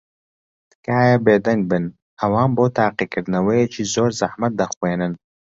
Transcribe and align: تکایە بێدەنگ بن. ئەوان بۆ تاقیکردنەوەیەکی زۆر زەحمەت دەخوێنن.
تکایە 0.71 1.17
بێدەنگ 1.25 1.61
بن. 1.69 1.83
ئەوان 2.19 2.49
بۆ 2.57 2.65
تاقیکردنەوەیەکی 2.77 3.89
زۆر 3.93 4.11
زەحمەت 4.19 4.53
دەخوێنن. 4.61 5.13